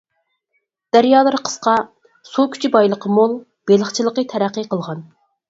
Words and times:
دەريالىرى 0.95 1.39
قىسقا، 1.49 1.73
سۇ 2.31 2.47
كۈچى 2.57 2.73
بايلىقى 2.77 3.13
مول، 3.19 3.37
بېلىقچىلىقى 3.73 4.27
تەرەققىي 4.35 4.69
قىلغان. 4.75 5.07